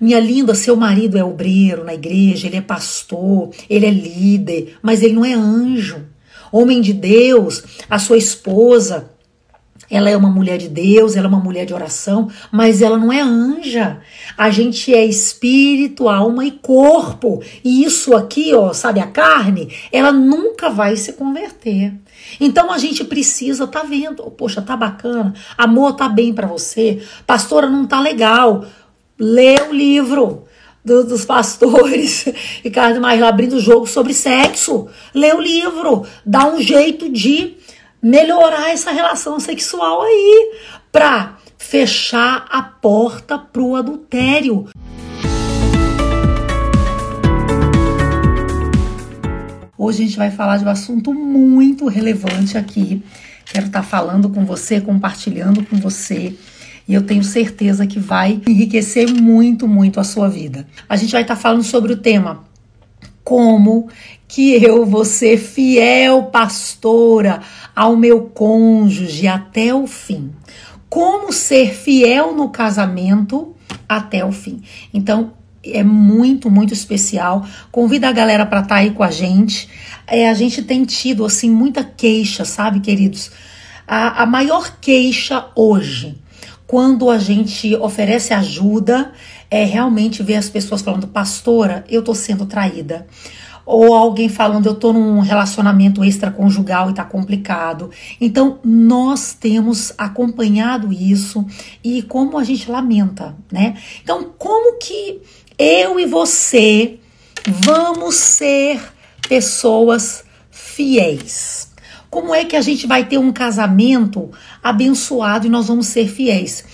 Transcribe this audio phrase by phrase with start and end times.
[0.00, 5.02] Minha linda, seu marido é obreiro na igreja, ele é pastor, ele é líder, mas
[5.02, 6.04] ele não é anjo.
[6.52, 9.10] Homem de Deus, a sua esposa,
[9.90, 13.12] ela é uma mulher de Deus, ela é uma mulher de oração, mas ela não
[13.12, 14.00] é anja.
[14.36, 17.40] A gente é espírito, alma e corpo.
[17.64, 21.94] E isso aqui, ó, sabe, a carne, ela nunca vai se converter.
[22.40, 27.68] Então a gente precisa tá vendo, poxa, tá bacana, amor tá bem para você, pastora
[27.68, 28.64] não tá legal.
[29.18, 30.44] Lê o livro
[30.84, 32.26] do, dos pastores,
[32.62, 34.88] Ricardo Mais abrindo o jogo sobre sexo.
[35.14, 37.54] Lê o livro, dá um jeito de
[38.02, 40.52] melhorar essa relação sexual aí,
[40.92, 44.68] para fechar a porta pro adultério.
[49.78, 53.02] Hoje a gente vai falar de um assunto muito relevante aqui.
[53.46, 56.34] Quero estar tá falando com você, compartilhando com você.
[56.88, 60.66] E eu tenho certeza que vai enriquecer muito, muito a sua vida.
[60.88, 62.44] A gente vai estar tá falando sobre o tema
[63.24, 63.88] como
[64.28, 67.40] que eu vou ser fiel pastora
[67.74, 70.30] ao meu cônjuge até o fim.
[70.88, 73.52] Como ser fiel no casamento
[73.88, 74.62] até o fim.
[74.94, 75.32] Então,
[75.64, 77.44] é muito, muito especial.
[77.72, 79.68] Convida a galera para estar tá aí com a gente.
[80.06, 83.32] É, a gente tem tido, assim, muita queixa, sabe, queridos?
[83.86, 86.16] A, a maior queixa hoje,
[86.66, 89.12] quando a gente oferece ajuda,
[89.50, 93.06] é realmente ver as pessoas falando, pastora, eu tô sendo traída
[93.66, 97.90] ou alguém falando eu tô num relacionamento extraconjugal e tá complicado.
[98.20, 101.44] Então, nós temos acompanhado isso
[101.82, 103.76] e como a gente lamenta, né?
[104.02, 105.20] Então, como que
[105.58, 107.00] eu e você
[107.44, 108.80] vamos ser
[109.28, 111.65] pessoas fiéis?
[112.16, 114.30] Como é que a gente vai ter um casamento
[114.62, 116.64] abençoado e nós vamos ser fiéis?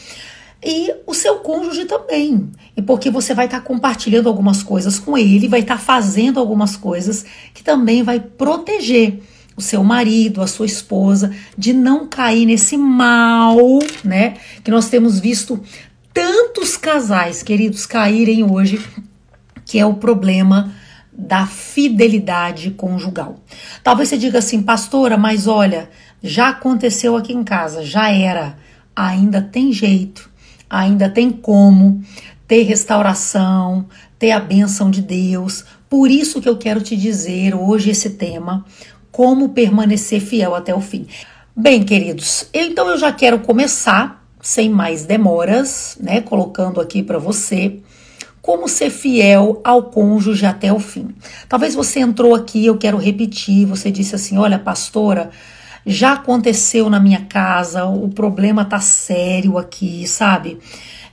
[0.65, 2.49] e o seu cônjuge também.
[2.87, 6.77] Porque você vai estar tá compartilhando algumas coisas com ele, vai estar tá fazendo algumas
[6.77, 9.21] coisas que também vai proteger
[9.57, 13.59] o seu marido, a sua esposa, de não cair nesse mal,
[14.05, 14.35] né?
[14.63, 15.61] Que nós temos visto
[16.15, 18.81] tantos casais, queridos, caírem hoje,
[19.67, 20.73] que é o problema
[21.23, 23.37] da fidelidade conjugal.
[23.83, 25.89] Talvez você diga assim, pastora, mas olha,
[26.23, 28.59] já aconteceu aqui em casa, já era,
[28.95, 30.33] ainda tem jeito
[30.73, 32.03] ainda tem como
[32.49, 33.87] ter restauração,
[34.19, 35.67] ter a bênção de Deus.
[35.91, 38.65] Por isso que eu quero te dizer hoje esse tema,
[39.11, 41.07] como permanecer fiel até o fim.
[41.55, 47.79] Bem, queridos, então eu já quero começar sem mais demoras, né, colocando aqui para você
[48.43, 51.15] como ser fiel ao cônjuge até o fim.
[51.49, 55.31] Talvez você entrou aqui, eu quero repetir, você disse assim: "Olha, pastora,
[55.87, 60.59] já aconteceu na minha casa, o problema tá sério aqui, sabe?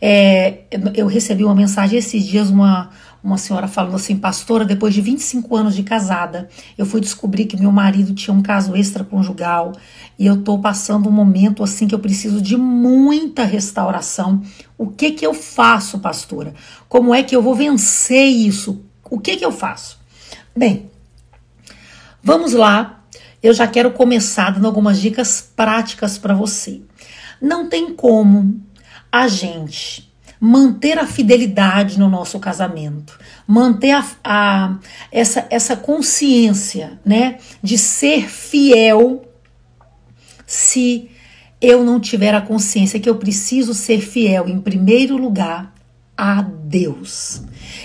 [0.02, 0.60] É,
[0.96, 2.90] eu recebi uma mensagem esses dias, uma,
[3.24, 7.60] uma senhora falando assim, pastora, depois de 25 anos de casada, eu fui descobrir que
[7.60, 9.74] meu marido tinha um caso extraconjugal
[10.18, 14.42] e eu tô passando um momento assim que eu preciso de muita restauração.
[14.78, 16.54] O que que eu faço, pastora?
[16.88, 18.84] Como é que eu vou vencer isso?
[19.10, 20.00] O que que eu faço?
[20.56, 20.90] Bem,
[22.24, 23.00] vamos lá
[23.42, 26.82] eu já quero começar dando algumas dicas práticas para você.
[27.42, 28.62] Não tem como
[29.12, 30.09] a gente
[30.40, 34.78] manter a fidelidade no nosso casamento, manter a, a,
[35.12, 39.26] essa, essa consciência né, de ser fiel
[40.46, 41.10] se
[41.62, 45.74] eu não tiver a consciência que eu preciso ser fiel, em primeiro lugar,
[46.18, 47.42] a Deus.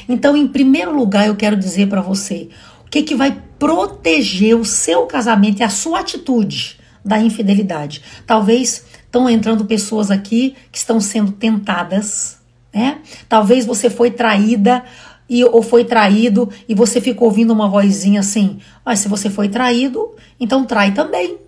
[0.09, 2.49] Então, em primeiro lugar, eu quero dizer para você
[2.87, 8.03] o que, que vai proteger o seu casamento e a sua atitude da infidelidade.
[8.27, 12.39] Talvez estão entrando pessoas aqui que estão sendo tentadas,
[12.75, 12.99] né?
[13.29, 14.85] Talvez você foi traída
[15.29, 19.49] e, ou foi traído e você ficou ouvindo uma vozinha assim: mas se você foi
[19.49, 21.39] traído, então trai também,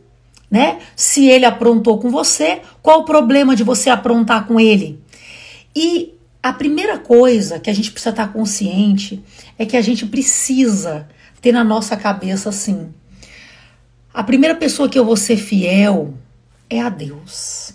[0.51, 0.79] né?
[0.95, 5.01] Se ele aprontou com você, qual o problema de você aprontar com ele?
[5.75, 9.23] E a primeira coisa que a gente precisa estar consciente
[9.59, 11.09] é que a gente precisa
[11.41, 12.95] ter na nossa cabeça assim:
[14.15, 16.15] a primeira pessoa que eu vou ser fiel
[16.71, 17.75] é a Deus.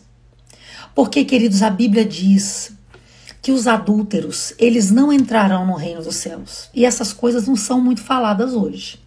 [0.94, 2.74] Porque, queridos, a Bíblia diz
[3.42, 6.70] que os adúlteros, eles não entrarão no reino dos céus.
[6.74, 9.00] E essas coisas não são muito faladas hoje.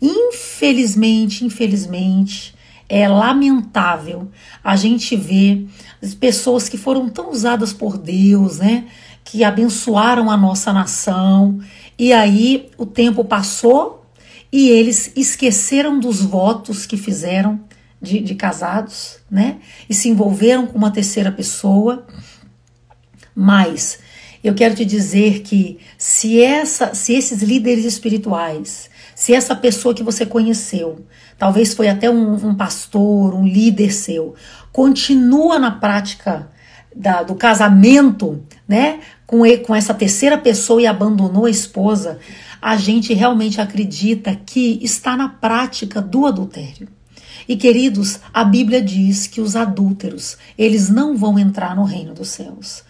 [0.00, 2.54] Infelizmente, infelizmente,
[2.88, 4.30] é lamentável
[4.62, 5.66] a gente ver
[6.20, 8.86] pessoas que foram tão usadas por Deus, né?
[9.24, 11.58] Que abençoaram a nossa nação
[11.98, 14.06] e aí o tempo passou
[14.52, 17.60] e eles esqueceram dos votos que fizeram
[18.00, 19.56] de, de casados, né?
[19.88, 22.06] E se envolveram com uma terceira pessoa.
[23.38, 23.98] Mas
[24.42, 30.02] eu quero te dizer que se essa, se esses líderes espirituais, se essa pessoa que
[30.02, 31.04] você conheceu,
[31.38, 34.34] talvez foi até um, um pastor, um líder seu,
[34.72, 36.50] continua na prática
[36.94, 42.18] da, do casamento, né, com, com essa terceira pessoa e abandonou a esposa,
[42.60, 46.88] a gente realmente acredita que está na prática do adultério.
[47.48, 52.28] E queridos, a Bíblia diz que os adúlteros, eles não vão entrar no reino dos
[52.28, 52.82] céus.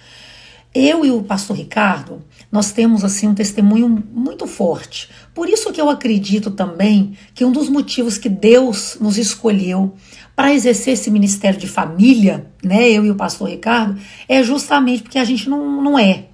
[0.75, 2.23] Eu e o pastor Ricardo,
[2.53, 5.09] nós temos assim um testemunho muito forte.
[5.35, 9.95] Por isso que eu acredito também que um dos motivos que Deus nos escolheu
[10.35, 13.99] para exercer esse ministério de família, né, eu e o pastor Ricardo,
[14.29, 16.27] é justamente porque a gente não, não é.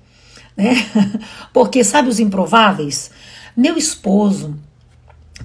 [0.56, 0.74] Né?
[1.50, 3.10] Porque, sabe os improváveis?
[3.56, 4.54] Meu esposo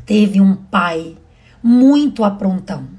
[0.06, 1.16] teve um pai
[1.64, 2.97] muito aprontão.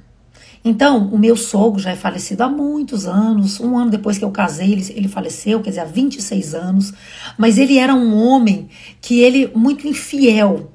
[0.69, 3.59] Então, o meu sogro já é falecido há muitos anos.
[3.59, 6.93] Um ano depois que eu casei, ele, ele faleceu, quer dizer, há 26 anos.
[7.39, 8.69] Mas ele era um homem
[9.01, 10.71] que ele muito infiel.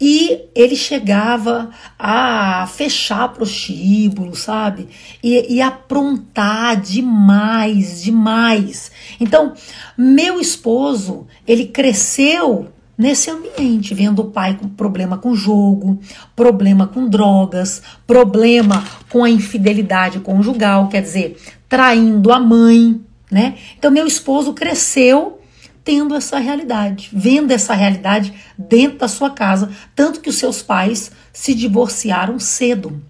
[0.00, 4.88] E ele chegava a fechar prostíbulo, sabe?
[5.22, 8.90] E, e aprontar demais, demais.
[9.20, 9.54] Então,
[9.96, 15.98] meu esposo, ele cresceu nesse ambiente, vendo o pai com problema com jogo,
[16.36, 23.00] problema com drogas, problema com a infidelidade conjugal, quer dizer, traindo a mãe,
[23.30, 23.56] né?
[23.78, 25.40] Então meu esposo cresceu
[25.82, 31.10] tendo essa realidade, vendo essa realidade dentro da sua casa, tanto que os seus pais
[31.32, 33.02] se divorciaram cedo.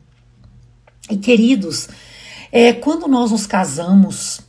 [1.10, 1.88] E queridos,
[2.52, 4.40] é, quando nós nos casamos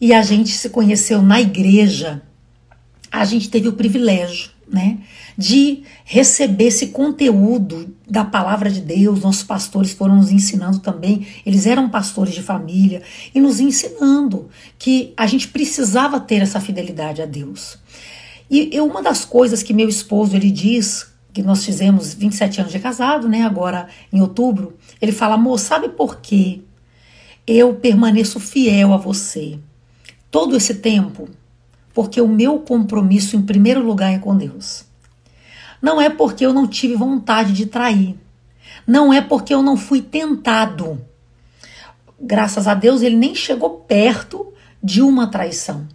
[0.00, 2.22] e a gente se conheceu na igreja,
[3.12, 4.98] a gente teve o privilégio né?
[5.36, 9.20] De receber esse conteúdo da palavra de Deus.
[9.20, 13.02] Nossos pastores foram nos ensinando também, eles eram pastores de família
[13.34, 14.48] e nos ensinando
[14.78, 17.78] que a gente precisava ter essa fidelidade a Deus.
[18.50, 22.78] E uma das coisas que meu esposo ele diz, que nós fizemos 27 anos de
[22.78, 26.60] casado, né, agora em outubro, ele fala: "Amor, sabe por quê
[27.46, 29.58] eu permaneço fiel a você
[30.30, 31.28] todo esse tempo?"
[31.96, 34.84] Porque o meu compromisso, em primeiro lugar, é com Deus.
[35.80, 38.14] Não é porque eu não tive vontade de trair.
[38.86, 41.02] Não é porque eu não fui tentado.
[42.20, 44.52] Graças a Deus, ele nem chegou perto
[44.82, 45.88] de uma traição.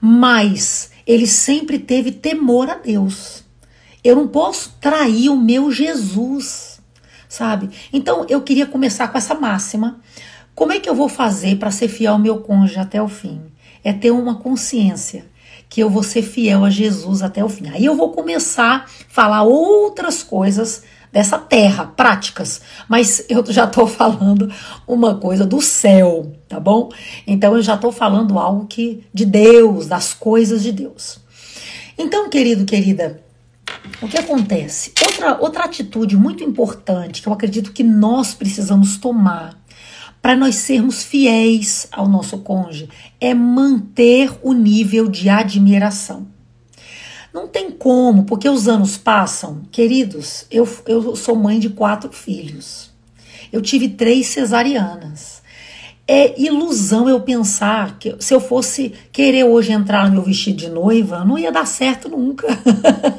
[0.00, 3.44] Mas ele sempre teve temor a Deus.
[4.02, 6.80] Eu não posso trair o meu Jesus,
[7.28, 7.70] sabe?
[7.92, 10.00] Então eu queria começar com essa máxima.
[10.56, 13.40] Como é que eu vou fazer para ser fiel ao meu cônjuge até o fim?
[13.84, 15.35] É ter uma consciência
[15.68, 17.68] que eu vou ser fiel a Jesus até o fim.
[17.68, 23.86] Aí eu vou começar a falar outras coisas dessa terra, práticas, mas eu já estou
[23.88, 24.52] falando
[24.86, 26.90] uma coisa do céu, tá bom?
[27.26, 31.18] Então eu já estou falando algo que de Deus, das coisas de Deus.
[31.98, 33.22] Então, querido, querida,
[34.02, 34.92] o que acontece?
[35.02, 39.58] Outra, outra atitude muito importante que eu acredito que nós precisamos tomar
[40.26, 42.88] para nós sermos fiéis ao nosso cônjuge
[43.20, 46.26] é manter o nível de admiração.
[47.32, 49.62] Não tem como, porque os anos passam.
[49.70, 52.90] Queridos, eu, eu sou mãe de quatro filhos.
[53.52, 55.42] Eu tive três cesarianas.
[56.08, 60.68] É ilusão eu pensar que se eu fosse querer hoje entrar no meu vestido de
[60.68, 62.48] noiva, não ia dar certo nunca.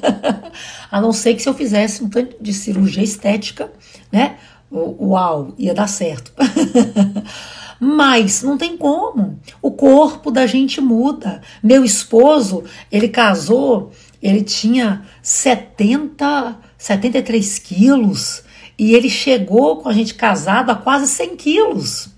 [0.91, 3.72] A não ser que se eu fizesse um tanto de cirurgia estética,
[4.12, 4.36] né?
[4.71, 6.31] Uau, ia dar certo.
[7.79, 9.39] Mas não tem como.
[9.62, 11.41] O corpo da gente muda.
[11.62, 18.43] Meu esposo, ele casou, ele tinha 70, 73 quilos
[18.77, 22.09] e ele chegou com a gente casado a quase 100 quilos.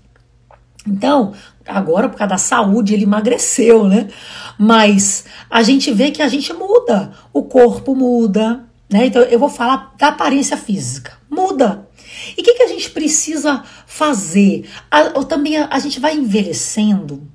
[0.86, 1.32] Então,
[1.66, 4.08] agora por causa da saúde ele emagreceu, né?
[4.58, 9.06] Mas a gente vê que a gente muda, o corpo muda, né?
[9.06, 11.88] Então eu vou falar da aparência física, muda.
[12.36, 14.68] E o que, que a gente precisa fazer?
[14.90, 17.26] A, também a, a gente vai envelhecendo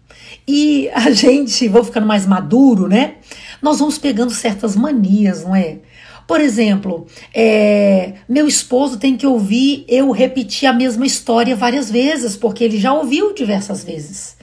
[0.47, 3.15] e a gente vai ficando mais maduro, né?
[3.61, 5.79] Nós vamos pegando certas manias, não é?
[6.27, 12.35] Por exemplo, é, meu esposo tem que ouvir eu repetir a mesma história várias vezes,
[12.35, 14.35] porque ele já ouviu diversas vezes.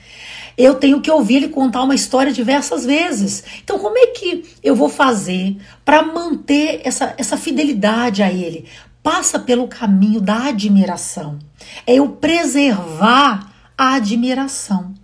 [0.57, 3.43] Eu tenho que ouvir ele contar uma história diversas vezes.
[3.65, 8.67] Então, como é que eu vou fazer para manter essa, essa fidelidade a ele?
[9.03, 11.39] Passa pelo caminho da admiração.
[11.87, 14.95] É eu preservar a admiração.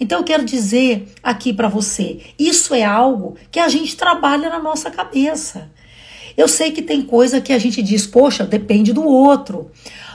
[0.00, 4.58] Então eu quero dizer aqui para você, isso é algo que a gente trabalha na
[4.58, 5.70] nossa cabeça.
[6.36, 9.70] Eu sei que tem coisa que a gente diz, poxa, depende do outro.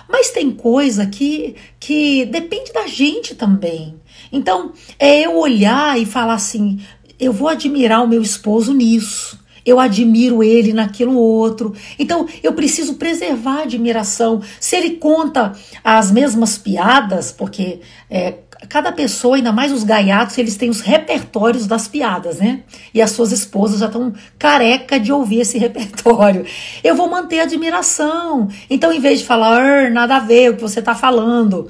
[0.08, 3.96] Mas tem coisa que, que depende da gente também.
[4.32, 6.80] Então, é eu olhar e falar assim:
[7.20, 9.39] eu vou admirar o meu esposo nisso.
[9.70, 11.76] Eu admiro ele naquilo outro.
[12.00, 14.42] Então, eu preciso preservar a admiração.
[14.60, 18.34] Se ele conta as mesmas piadas, porque é,
[18.68, 22.64] cada pessoa, ainda mais os gaiatos, eles têm os repertórios das piadas, né?
[22.92, 26.44] E as suas esposas já estão careca de ouvir esse repertório.
[26.84, 28.48] Eu vou manter a admiração.
[28.72, 31.70] Então, em vez de falar, nada a ver o que você está falando,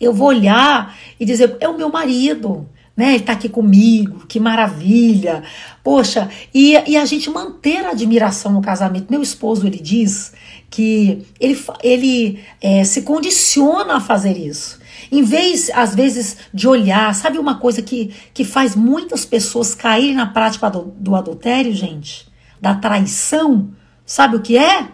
[0.00, 3.10] eu vou olhar e dizer, é o meu marido né?
[3.10, 5.42] Ele está aqui comigo, que maravilha.
[5.84, 9.10] Poxa, e, e a gente manter a admiração no casamento.
[9.10, 10.32] Meu esposo, ele diz
[10.70, 14.80] que ele, ele é, se condiciona a fazer isso.
[15.12, 20.14] Em vez, às vezes, de olhar, sabe uma coisa que, que faz muitas pessoas caírem
[20.14, 22.26] na prática do, do adultério, gente?
[22.60, 23.70] Da traição?
[24.04, 24.88] Sabe o que é?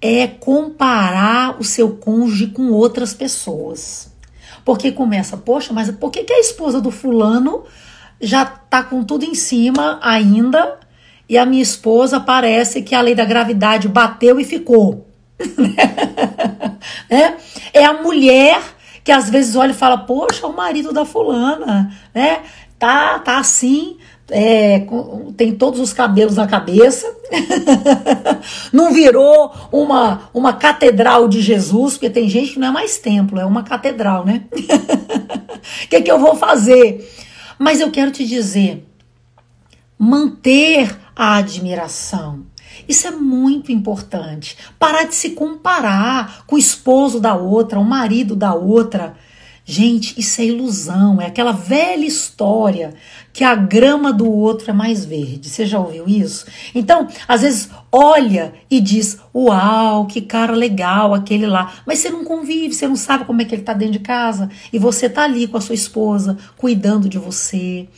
[0.00, 4.09] É comparar o seu cônjuge com outras pessoas.
[4.64, 7.64] Porque começa, poxa, mas por que, que a esposa do fulano
[8.20, 10.78] já tá com tudo em cima ainda
[11.28, 15.06] e a minha esposa parece que a lei da gravidade bateu e ficou?
[17.08, 17.34] é,
[17.72, 18.60] é a mulher
[19.02, 22.42] que às vezes olha e fala, poxa, o marido da fulana, né?
[22.78, 23.98] Tá, tá assim,
[24.30, 24.86] é,
[25.36, 27.06] tem todos os cabelos na cabeça,
[28.72, 33.38] não virou uma, uma catedral de Jesus, porque tem gente que não é mais templo,
[33.38, 34.44] é uma catedral, né?
[34.52, 37.08] O que, que eu vou fazer?
[37.58, 38.86] Mas eu quero te dizer,
[39.98, 42.46] manter a admiração.
[42.88, 44.56] Isso é muito importante.
[44.78, 49.14] Parar de se comparar com o esposo da outra, o marido da outra.
[49.64, 52.94] Gente, isso é ilusão, é aquela velha história
[53.32, 55.48] que a grama do outro é mais verde.
[55.48, 56.46] Você já ouviu isso?
[56.74, 61.72] Então, às vezes olha e diz: Uau, que cara legal aquele lá.
[61.86, 64.50] Mas você não convive, você não sabe como é que ele tá dentro de casa.
[64.72, 67.88] E você tá ali com a sua esposa, cuidando de você.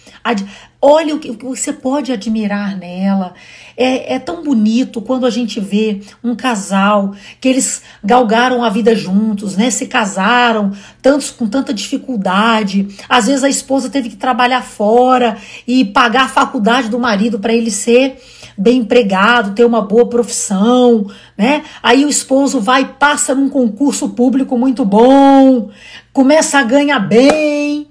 [0.85, 3.35] Olha o que você pode admirar nela.
[3.77, 8.93] É, é, tão bonito quando a gente vê um casal que eles galgaram a vida
[8.97, 9.71] juntos, né?
[9.71, 12.89] Se casaram, tantos com tanta dificuldade.
[13.09, 15.37] Às vezes a esposa teve que trabalhar fora
[15.69, 18.21] e pagar a faculdade do marido para ele ser
[18.59, 21.07] bem empregado, ter uma boa profissão,
[21.39, 21.63] né?
[21.81, 25.71] Aí o esposo vai passa num concurso público muito bom,
[26.13, 27.87] começa a ganhar bem,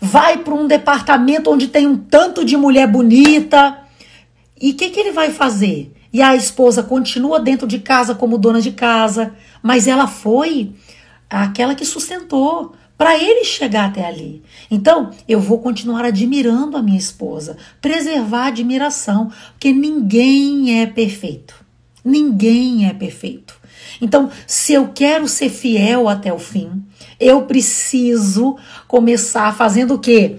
[0.00, 3.78] vai para um departamento onde tem um tanto de mulher bonita.
[4.60, 5.92] E o que, que ele vai fazer?
[6.12, 10.72] E a esposa continua dentro de casa como dona de casa, mas ela foi
[11.28, 14.42] aquela que sustentou para ele chegar até ali.
[14.70, 21.64] Então, eu vou continuar admirando a minha esposa, preservar a admiração, porque ninguém é perfeito.
[22.04, 23.58] Ninguém é perfeito.
[24.00, 26.84] Então, se eu quero ser fiel até o fim,
[27.18, 28.56] eu preciso
[28.86, 30.36] começar fazendo o quê?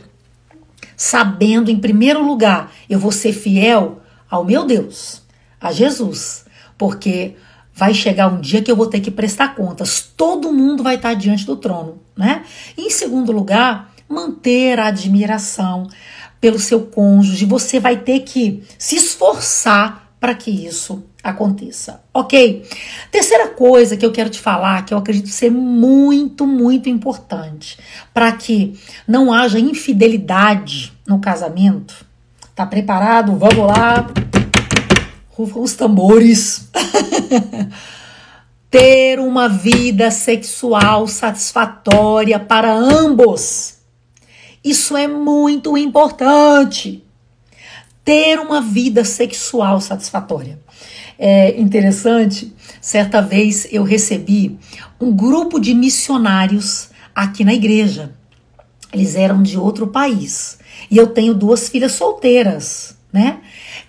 [0.96, 5.22] Sabendo, em primeiro lugar, eu vou ser fiel ao meu Deus,
[5.60, 6.46] a Jesus,
[6.77, 7.36] porque
[7.74, 10.01] vai chegar um dia que eu vou ter que prestar contas.
[10.15, 12.44] Todo mundo vai estar diante do trono, né?
[12.77, 15.88] em segundo lugar, manter a admiração
[16.39, 17.46] pelo seu cônjuge.
[17.46, 22.63] Você vai ter que se esforçar para que isso aconteça, ok?
[23.12, 27.79] Terceira coisa que eu quero te falar, que eu acredito ser muito, muito importante
[28.13, 32.05] para que não haja infidelidade no casamento.
[32.53, 33.36] Tá preparado?
[33.36, 34.08] Vamos lá
[35.38, 36.70] os tambores.
[38.70, 43.77] Ter uma vida sexual satisfatória para ambos.
[44.63, 47.03] Isso é muito importante.
[48.03, 50.60] Ter uma vida sexual satisfatória.
[51.17, 54.57] É interessante, certa vez eu recebi
[55.00, 58.13] um grupo de missionários aqui na igreja.
[58.93, 60.57] Eles eram de outro país.
[60.89, 63.39] E eu tenho duas filhas solteiras, né?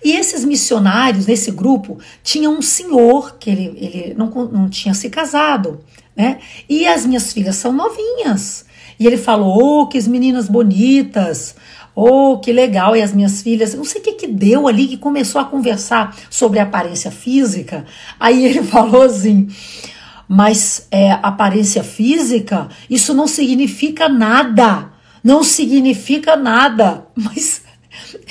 [0.03, 5.09] E esses missionários, nesse grupo, tinha um senhor que ele, ele não, não tinha se
[5.09, 5.81] casado,
[6.15, 6.39] né?
[6.69, 8.65] E as minhas filhas são novinhas.
[8.99, 11.55] E ele falou: Oh, que meninas bonitas!
[11.99, 12.95] Oh, que legal!
[12.95, 16.15] E as minhas filhas, não sei o que que deu ali, que começou a conversar
[16.29, 17.85] sobre aparência física.
[18.19, 19.47] Aí ele falou assim:
[20.29, 24.91] Mas é, aparência física, isso não significa nada.
[25.23, 27.07] Não significa nada.
[27.17, 27.63] Mas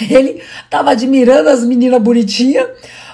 [0.09, 2.69] ele estava admirando as meninas bonitinhas,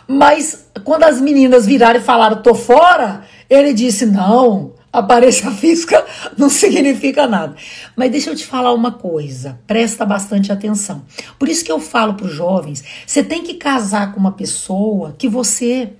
[0.06, 6.04] mas quando as meninas viraram e falaram, tô fora, ele disse, não, aparência física
[6.36, 7.56] não significa nada.
[7.96, 11.02] Mas deixa eu te falar uma coisa, presta bastante atenção.
[11.38, 15.14] Por isso que eu falo para os jovens, você tem que casar com uma pessoa
[15.18, 15.92] que você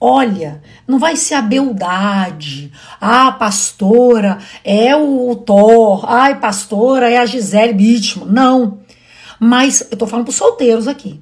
[0.00, 2.70] Olha, não vai ser a beldade.
[3.00, 6.04] Ah, pastora é o Thor.
[6.08, 8.24] Ai, pastora é a Gisele Bündchen.
[8.26, 8.78] Não.
[9.40, 11.20] Mas eu tô falando pros solteiros aqui.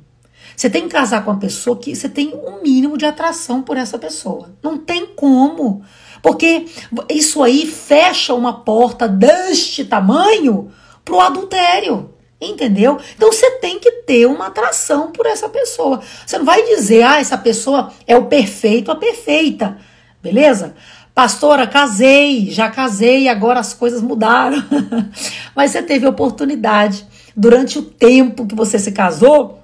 [0.54, 3.78] Você tem que casar com uma pessoa que você tem um mínimo de atração por
[3.78, 4.54] essa pessoa.
[4.62, 5.82] Não tem como.
[6.26, 6.66] Porque
[7.08, 10.72] isso aí fecha uma porta deste tamanho
[11.04, 12.10] pro adultério.
[12.40, 12.98] Entendeu?
[13.14, 16.00] Então você tem que ter uma atração por essa pessoa.
[16.26, 19.78] Você não vai dizer, ah, essa pessoa é o perfeito, a perfeita.
[20.20, 20.74] Beleza?
[21.14, 24.64] Pastora, casei, já casei, agora as coisas mudaram.
[25.54, 27.06] Mas você teve oportunidade
[27.36, 29.60] durante o tempo que você se casou,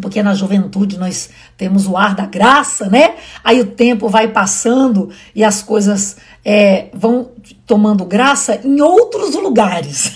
[0.00, 3.14] porque na juventude nós temos o ar da graça, né?
[3.42, 7.30] Aí o tempo vai passando e as coisas é, vão
[7.66, 10.12] tomando graça em outros lugares.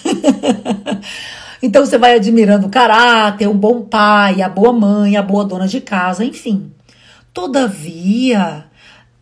[1.62, 5.68] então você vai admirando o caráter, um bom pai, a boa mãe, a boa dona
[5.68, 6.72] de casa, enfim.
[7.32, 8.66] Todavia,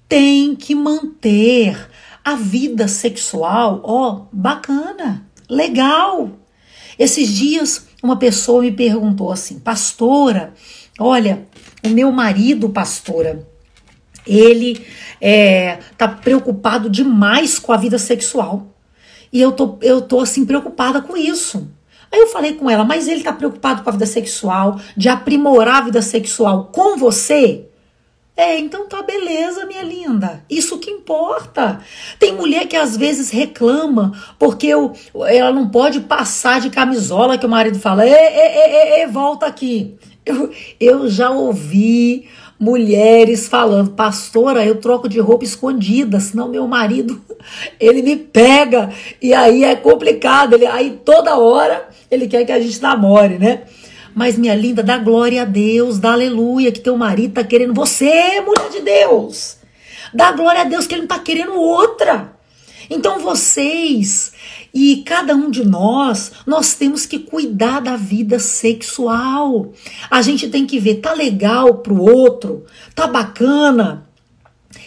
[0.09, 1.77] tem que manter
[2.25, 6.31] a vida sexual, ó, bacana, legal.
[6.99, 10.55] Esses dias uma pessoa me perguntou assim, pastora,
[10.99, 11.47] olha,
[11.85, 13.47] o meu marido, pastora,
[14.27, 14.85] ele
[15.21, 18.69] é, tá preocupado demais com a vida sexual.
[19.33, 21.69] E eu tô, eu tô assim preocupada com isso.
[22.11, 25.83] Aí eu falei com ela, mas ele tá preocupado com a vida sexual, de aprimorar
[25.83, 27.69] a vida sexual com você?
[28.37, 30.45] É, então tá beleza, minha linda.
[30.51, 31.81] Isso que importa.
[32.19, 34.93] Tem mulher que às vezes reclama porque eu,
[35.27, 39.97] ela não pode passar de camisola que o marido fala, e, e, e, volta aqui.
[40.25, 42.29] Eu, eu já ouvi
[42.59, 47.21] mulheres falando, pastora, eu troco de roupa escondida, senão meu marido,
[47.81, 48.91] ele me pega
[49.21, 53.63] e aí é complicado, ele, aí toda hora ele quer que a gente namore, né?
[54.17, 58.41] Mas, minha linda, dá glória a Deus, dá aleluia, que teu marido tá querendo você,
[58.41, 59.59] mulher de Deus.
[60.15, 62.35] Dá glória a Deus que ele não tá querendo outra.
[62.89, 64.33] Então, vocês
[64.73, 69.75] e cada um de nós, nós temos que cuidar da vida sexual.
[70.11, 74.06] A gente tem que ver, tá legal pro outro, tá bacana,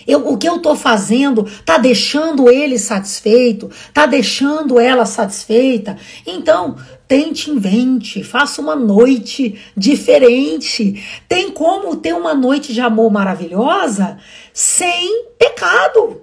[0.09, 5.97] eu, o que eu estou fazendo está deixando ele satisfeito, está deixando ela satisfeita.
[6.25, 6.75] Então,
[7.07, 11.03] tente, invente, faça uma noite diferente.
[11.27, 14.17] Tem como ter uma noite de amor maravilhosa
[14.53, 16.21] sem pecado.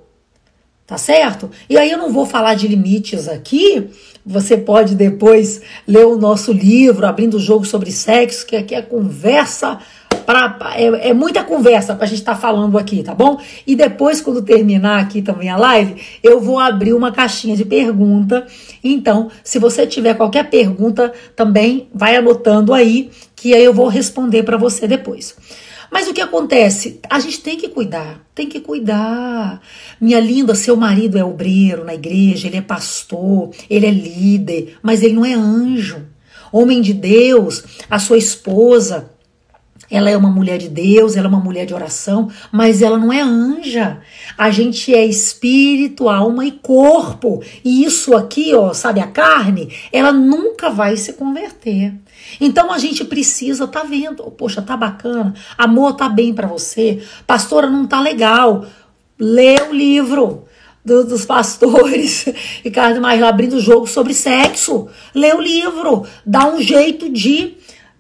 [0.87, 1.51] Tá certo?
[1.69, 3.91] E aí eu não vou falar de limites aqui.
[4.25, 8.83] Você pode depois ler o nosso livro, Abrindo o Jogo sobre Sexo, que aqui é
[8.83, 9.81] conversa
[10.27, 13.41] Pra, é, é muita conversa para a gente estar tá falando aqui, tá bom?
[13.65, 18.45] E depois, quando terminar aqui também a live, eu vou abrir uma caixinha de pergunta.
[18.83, 24.43] Então, se você tiver qualquer pergunta, também vai anotando aí, que aí eu vou responder
[24.43, 25.37] para você depois.
[25.91, 27.01] Mas o que acontece?
[27.09, 29.61] A gente tem que cuidar, tem que cuidar.
[30.01, 35.03] Minha linda, seu marido é obreiro na igreja, ele é pastor, ele é líder, mas
[35.03, 36.05] ele não é anjo.
[36.53, 39.11] Homem de Deus, a sua esposa,
[39.91, 43.13] ela é uma mulher de Deus, ela é uma mulher de oração, mas ela não
[43.13, 44.01] é anja.
[44.37, 47.43] A gente é espírito, alma e corpo.
[47.65, 51.95] E isso aqui, ó, sabe, a carne, ela nunca vai se converter.
[52.41, 57.69] Então a gente precisa tá vendo, poxa, tá bacana, amor tá bem para você, pastora
[57.69, 58.65] não tá legal.
[59.19, 60.45] Lê o livro
[60.85, 62.27] do, dos pastores,
[62.63, 64.89] Ricardo Mais abrindo jogo sobre sexo.
[65.15, 67.57] Lê o livro, dá um jeito de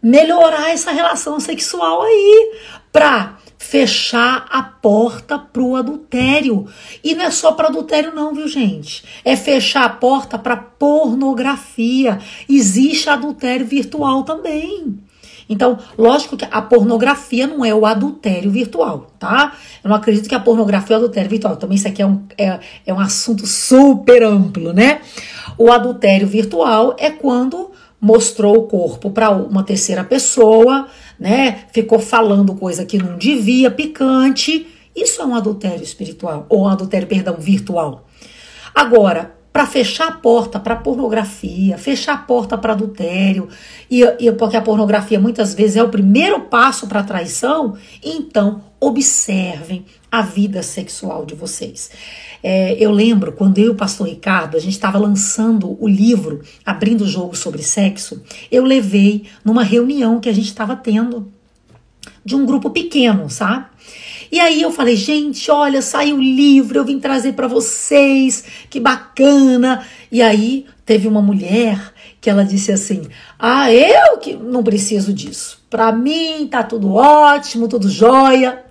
[0.06, 2.52] melhorar essa relação sexual aí,
[2.92, 6.68] para fechar a porta pro adultério.
[7.02, 9.02] E não é só para adultério não, viu, gente?
[9.24, 12.20] É fechar a porta para pornografia.
[12.48, 14.96] Existe adultério virtual também.
[15.48, 19.54] Então, lógico que a pornografia não é o adultério virtual, tá?
[19.82, 21.56] Eu não acredito que a pornografia é o adultério virtual.
[21.56, 25.00] Também isso aqui é um, é, é um assunto super amplo, né?
[25.58, 27.72] O adultério virtual é quando
[28.06, 30.86] mostrou o corpo para uma terceira pessoa,
[31.18, 31.64] né?
[31.72, 34.64] Ficou falando coisa que não devia, picante.
[34.94, 38.06] Isso é um adultério espiritual, ou um adultério, perdão, virtual.
[38.72, 43.48] Agora, para fechar a porta para pornografia, fechar a porta para adultério,
[43.90, 48.62] e, e, porque a pornografia muitas vezes é o primeiro passo para a traição, então
[48.78, 51.90] observem a vida sexual de vocês.
[52.42, 56.42] É, eu lembro quando eu e o pastor Ricardo, a gente estava lançando o livro,
[56.64, 61.32] abrindo o jogo sobre sexo, eu levei numa reunião que a gente estava tendo
[62.24, 63.66] de um grupo pequeno, sabe?
[64.30, 68.80] E aí eu falei, gente, olha, saiu o livro, eu vim trazer para vocês, que
[68.80, 69.86] bacana.
[70.10, 73.02] E aí teve uma mulher que ela disse assim:
[73.38, 75.64] "Ah, eu que não preciso disso.
[75.70, 78.65] Para mim tá tudo ótimo, tudo jóia"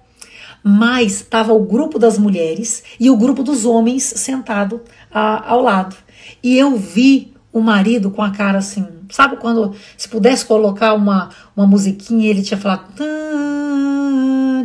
[0.68, 4.82] mas estava o grupo das mulheres e o grupo dos homens sentado
[5.14, 5.96] a, ao lado.
[6.42, 11.30] E eu vi o marido com a cara assim, Sabe quando, se pudesse colocar uma,
[11.56, 12.86] uma musiquinha, ele tinha falado,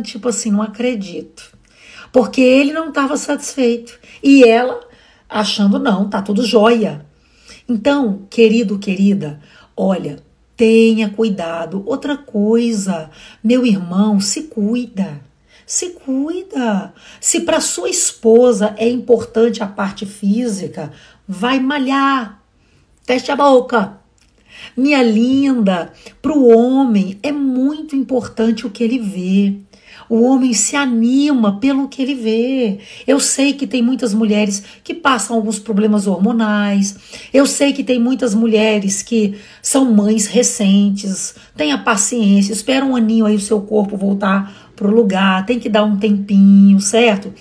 [0.03, 1.55] tipo assim, não acredito.
[2.11, 3.99] Porque ele não estava satisfeito.
[4.21, 4.79] E ela
[5.29, 7.05] achando, não, tá tudo jóia.
[7.67, 9.39] Então, querido, querida,
[9.77, 10.19] olha,
[10.57, 11.83] tenha cuidado.
[11.85, 13.09] Outra coisa,
[13.43, 15.21] meu irmão, se cuida.
[15.71, 16.93] Se cuida.
[17.21, 20.91] Se para sua esposa é importante a parte física,
[21.25, 22.43] vai malhar.
[23.05, 23.97] Feche a boca.
[24.75, 29.55] Minha linda, para o homem é muito importante o que ele vê.
[30.09, 32.79] O homem se anima pelo que ele vê.
[33.07, 36.97] Eu sei que tem muitas mulheres que passam alguns problemas hormonais.
[37.33, 41.33] Eu sei que tem muitas mulheres que são mães recentes.
[41.55, 45.45] Tenha paciência, espera um aninho aí o seu corpo voltar pro lugar.
[45.45, 47.31] Tem que dar um tempinho, certo?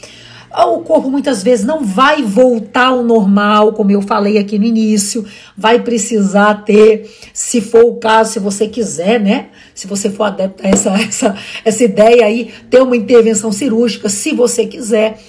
[0.53, 5.24] O corpo muitas vezes não vai voltar ao normal, como eu falei aqui no início,
[5.57, 9.50] vai precisar ter, se for o caso, se você quiser, né?
[9.72, 14.33] Se você for adepto a essa, essa, essa ideia aí, ter uma intervenção cirúrgica, se
[14.33, 15.20] você quiser.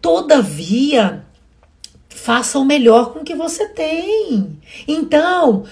[0.00, 1.24] Todavia,
[2.08, 4.56] faça o melhor com o que você tem.
[4.86, 5.64] Então,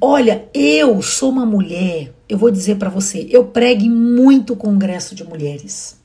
[0.00, 5.14] olha, eu sou uma mulher, eu vou dizer para você, eu prego em muito congresso
[5.14, 5.98] de mulheres.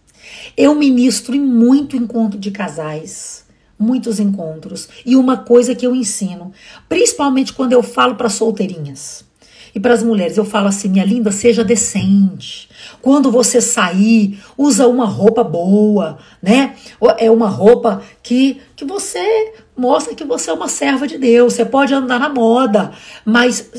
[0.56, 3.46] Eu ministro em muito encontro de casais,
[3.78, 4.90] muitos encontros.
[5.06, 6.52] E uma coisa que eu ensino,
[6.88, 9.26] principalmente quando eu falo para solteirinhas
[9.74, 12.70] e para as mulheres, eu falo assim: minha linda, seja decente.
[13.02, 16.76] Quando você sair, usa uma roupa boa, né?
[17.18, 21.54] É uma roupa que, que você mostra que você é uma serva de Deus.
[21.54, 22.92] Você pode andar na moda,
[23.24, 23.70] mas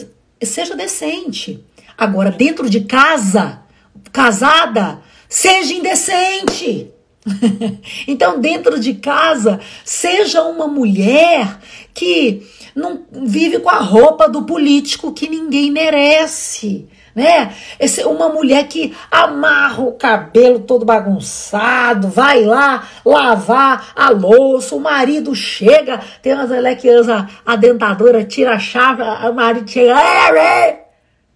[0.42, 1.64] seja decente.
[2.01, 3.61] Agora, dentro de casa,
[4.11, 6.91] casada, Seja indecente.
[8.09, 11.57] então, dentro de casa, seja uma mulher
[11.95, 12.43] que
[12.75, 16.89] não vive com a roupa do político que ninguém merece.
[17.15, 17.55] Né?
[17.79, 24.81] Esse, uma mulher que amarra o cabelo todo bagunçado, vai lá lavar a louça, o
[24.81, 30.80] marido chega, tem umas mulher que usa a dentadura, tira a chave, o marido chega,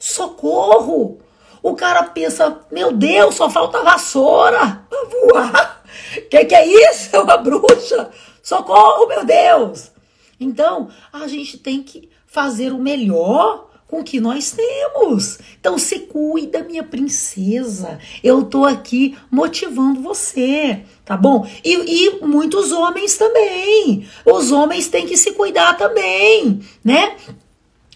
[0.04, 1.18] socorro!
[1.62, 5.82] O cara pensa, meu Deus, só falta vassoura pra voar.
[6.30, 7.16] Que que é isso?
[7.16, 8.10] É uma bruxa.
[8.42, 9.90] Socorro, meu Deus.
[10.38, 15.38] Então, a gente tem que fazer o melhor com o que nós temos.
[15.58, 17.98] Então, se cuida, minha princesa.
[18.22, 21.48] Eu tô aqui motivando você, tá bom?
[21.64, 24.06] E, e muitos homens também.
[24.26, 27.16] Os homens têm que se cuidar também, né?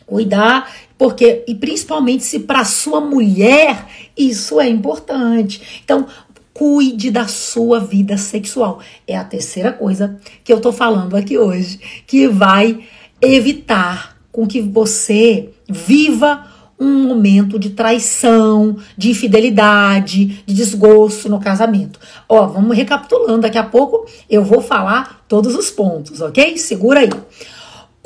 [0.09, 5.81] Cuidar porque, e principalmente se para sua mulher isso é importante.
[5.85, 6.07] Então,
[6.53, 8.81] cuide da sua vida sexual.
[9.07, 12.81] É a terceira coisa que eu tô falando aqui hoje, que vai
[13.23, 16.45] evitar com que você viva
[16.81, 21.99] um momento de traição, de infidelidade, de desgosto no casamento.
[22.29, 26.57] Ó, vamos recapitulando, daqui a pouco eu vou falar todos os pontos, ok?
[26.57, 27.11] Segura aí.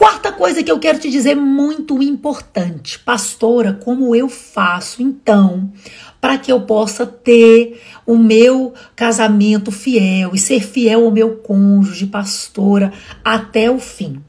[0.02, 5.72] Quarta coisa que eu quero te dizer muito importante, pastora, como eu faço então
[6.20, 12.06] para que eu possa ter o meu casamento fiel e ser fiel ao meu cônjuge,
[12.06, 12.92] pastora,
[13.24, 14.20] até o fim.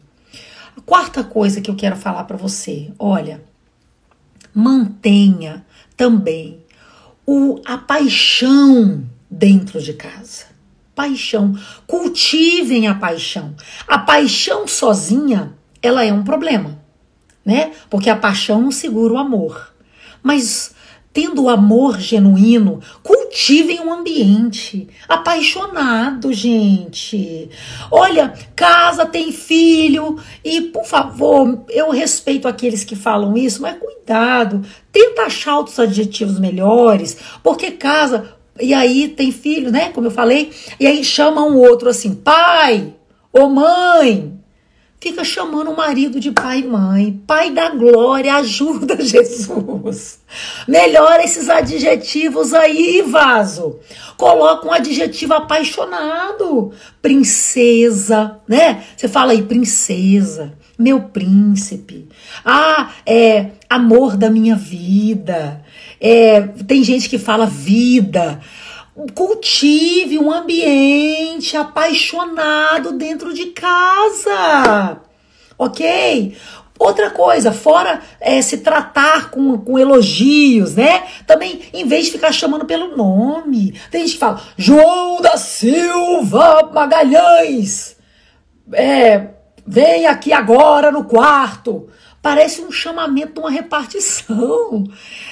[0.78, 3.44] A quarta coisa que eu quero falar para você, olha,
[4.54, 5.66] mantenha
[5.98, 6.60] também
[7.26, 10.46] o, a paixão dentro de casa.
[10.94, 11.58] Paixão.
[11.88, 13.56] Cultivem a paixão.
[13.88, 16.80] A paixão sozinha ela é um problema,
[17.46, 17.72] né?
[17.90, 19.74] Porque a paixão não segura o amor.
[20.24, 20.74] Mas
[21.14, 27.50] tendo o amor genuíno, cultivem um ambiente apaixonado, gente.
[27.92, 34.64] Olha, casa, tem filho e, por favor, eu respeito aqueles que falam isso, mas cuidado,
[34.92, 39.90] tenta achar outros adjetivos melhores, porque casa e aí tem filho, né?
[39.90, 42.94] Como eu falei, e aí chama um outro assim, pai
[43.32, 44.43] ou mãe
[45.04, 47.22] fica chamando o marido de pai e mãe.
[47.28, 50.20] Pai da glória, ajuda Jesus.
[50.66, 53.80] Melhora esses adjetivos aí, vaso.
[54.16, 56.72] Coloca um adjetivo apaixonado.
[57.02, 58.82] Princesa, né?
[58.96, 62.08] Você fala aí, princesa, meu príncipe.
[62.46, 65.66] Ah, é amor da minha vida.
[66.00, 68.40] É, tem gente que fala vida.
[69.16, 75.02] Cultive um ambiente apaixonado dentro de casa,
[75.58, 76.38] ok?
[76.78, 81.04] Outra coisa, fora é, se tratar com, com elogios, né?
[81.26, 86.70] Também, em vez de ficar chamando pelo nome, tem gente que fala João da Silva
[86.74, 87.96] Magalhães,
[88.74, 89.30] é,
[89.66, 91.90] vem aqui agora no quarto.
[92.24, 94.86] Parece um chamamento uma repartição.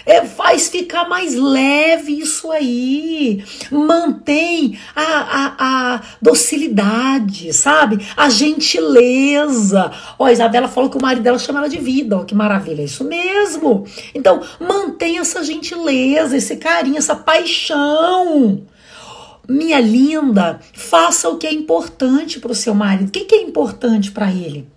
[0.06, 3.42] É, faz ficar mais leve isso aí.
[3.72, 5.56] Mantém a, a,
[5.96, 8.06] a docilidade, sabe?
[8.18, 9.90] A gentileza.
[10.20, 12.18] Ó, a Isabela falou que o marido dela chama ela de vida.
[12.18, 12.82] Ó, que maravilha.
[12.82, 13.86] É isso mesmo.
[14.14, 18.64] Então, mantém essa gentileza, esse carinho, essa paixão.
[19.48, 23.08] Minha linda, faça o que é importante para o seu marido.
[23.08, 24.68] O que, que é importante para ele?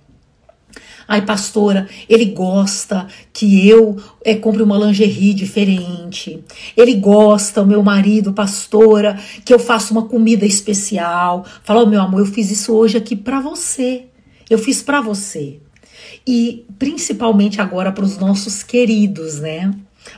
[1.07, 6.43] Ai, pastora, ele gosta que eu é, compre uma lingerie diferente.
[6.77, 11.45] Ele gosta, o meu marido, pastora, que eu faça uma comida especial.
[11.62, 14.05] Fala, oh, meu amor, eu fiz isso hoje aqui para você.
[14.49, 15.59] Eu fiz para você.
[16.27, 19.73] E principalmente agora para os nossos queridos, né?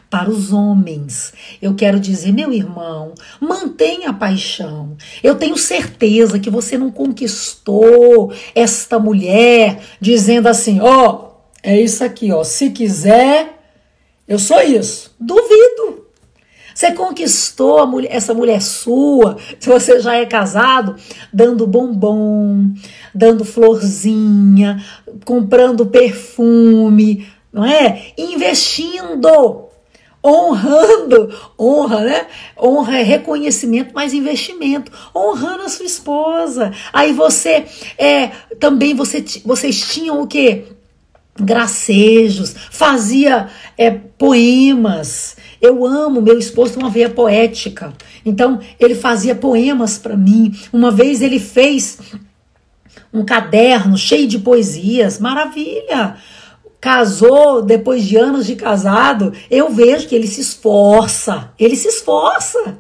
[0.09, 4.97] Para os homens, eu quero dizer, meu irmão, mantenha a paixão.
[5.23, 11.27] Eu tenho certeza que você não conquistou esta mulher dizendo assim: ó, oh,
[11.63, 12.45] é isso aqui, ó.
[12.45, 13.59] Se quiser,
[14.27, 15.15] eu sou isso.
[15.19, 16.07] Duvido.
[16.77, 20.95] Você conquistou mulher, essa mulher sua, se você já é casado,
[21.33, 22.71] dando bombom,
[23.15, 24.85] dando florzinha,
[25.25, 28.13] comprando perfume, não é?
[28.19, 29.66] Investindo
[30.27, 32.27] honrando, honra, né?
[32.61, 36.73] Honra é reconhecimento, mais investimento, honrando a sua esposa.
[36.93, 37.65] Aí você
[37.97, 40.65] é também você vocês tinham o que?
[41.39, 45.37] Gracejos, fazia é, poemas.
[45.61, 47.93] Eu amo meu esposo uma veia poética.
[48.25, 50.53] Então ele fazia poemas para mim.
[50.73, 51.99] Uma vez ele fez
[53.13, 56.17] um caderno cheio de poesias, maravilha
[56.87, 62.79] casou depois de anos de casado, eu vejo que ele se esforça, ele se esforça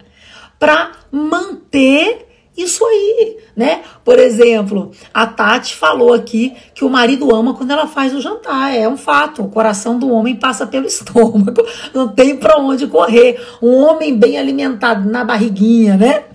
[0.60, 2.24] para manter
[2.56, 3.80] isso aí, né?
[4.04, 8.76] Por exemplo, a Tati falou aqui que o marido ama quando ela faz o jantar,
[8.76, 9.42] é um fato.
[9.42, 13.44] O coração do homem passa pelo estômago, não tem para onde correr.
[13.60, 16.26] Um homem bem alimentado na barriguinha, né?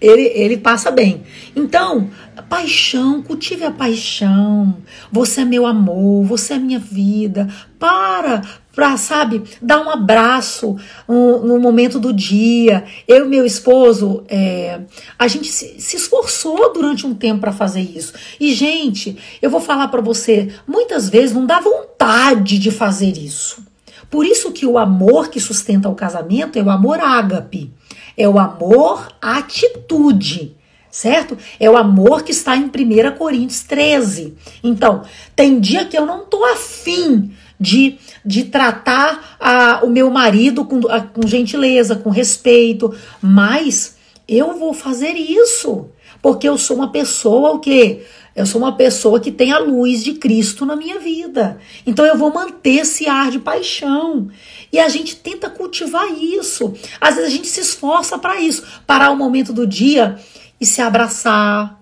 [0.00, 1.24] Ele, ele passa bem.
[1.54, 2.08] Então,
[2.42, 4.76] Paixão, cultive a paixão.
[5.10, 7.48] Você é meu amor, você é minha vida.
[7.78, 8.42] Para,
[8.74, 10.76] para, sabe, dar um abraço
[11.08, 12.84] no momento do dia.
[13.06, 14.80] Eu e meu esposo, é,
[15.18, 18.12] a gente se, se esforçou durante um tempo para fazer isso.
[18.38, 23.66] E, gente, eu vou falar para você, muitas vezes não dá vontade de fazer isso.
[24.10, 27.72] Por isso que o amor que sustenta o casamento é o amor ágape.
[28.16, 30.57] É o amor atitude
[30.90, 31.36] certo?
[31.58, 34.34] É o amor que está em 1 Coríntios 13.
[34.62, 35.02] Então,
[35.34, 40.86] tem dia que eu não tô afim de, de tratar a, o meu marido com,
[40.88, 43.96] a, com gentileza, com respeito, mas
[44.26, 45.88] eu vou fazer isso,
[46.22, 48.04] porque eu sou uma pessoa o quê?
[48.36, 51.58] Eu sou uma pessoa que tem a luz de Cristo na minha vida.
[51.84, 54.28] Então eu vou manter esse ar de paixão.
[54.72, 56.72] E a gente tenta cultivar isso.
[57.00, 58.62] Às vezes a gente se esforça para isso.
[58.86, 60.20] Parar o momento do dia
[60.60, 61.78] e se abraçar.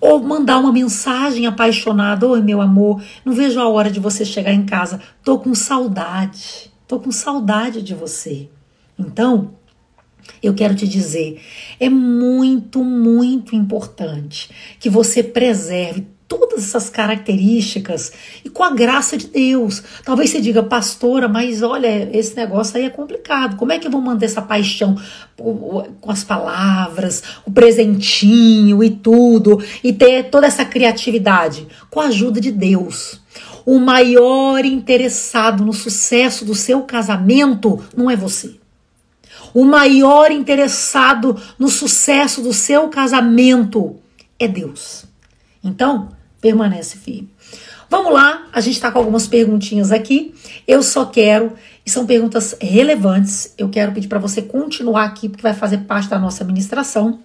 [0.00, 4.52] Ou mandar uma mensagem apaixonada: Oi, meu amor, não vejo a hora de você chegar
[4.52, 5.00] em casa.
[5.22, 6.72] Tô com saudade.
[6.88, 8.50] Tô com saudade de você.
[8.98, 9.54] Então,
[10.42, 11.40] eu quero te dizer,
[11.78, 16.06] é muito, muito importante que você preserve
[16.38, 18.12] todas essas características
[18.44, 19.82] e com a graça de Deus.
[20.04, 23.56] Talvez você diga, pastora, mas olha, esse negócio aí é complicado.
[23.56, 24.96] Como é que eu vou manter essa paixão
[25.36, 31.66] com as palavras, o presentinho e tudo, e ter toda essa criatividade?
[31.90, 33.20] Com a ajuda de Deus.
[33.66, 38.56] O maior interessado no sucesso do seu casamento não é você.
[39.54, 43.96] O maior interessado no sucesso do seu casamento
[44.38, 45.04] é Deus.
[45.62, 46.08] Então,
[46.42, 47.30] permanece firme.
[47.88, 50.34] Vamos lá, a gente está com algumas perguntinhas aqui.
[50.66, 51.52] Eu só quero,
[51.86, 56.08] e são perguntas relevantes, eu quero pedir para você continuar aqui, porque vai fazer parte
[56.08, 57.20] da nossa administração.